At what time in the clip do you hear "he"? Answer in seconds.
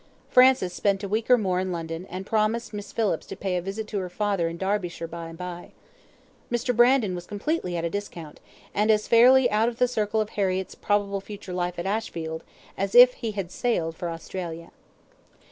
13.13-13.33